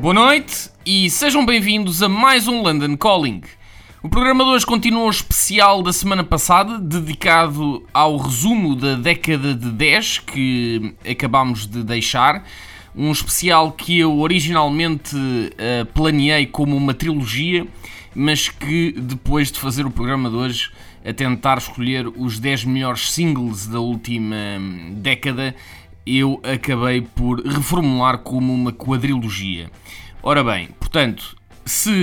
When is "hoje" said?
4.50-4.64, 20.36-20.70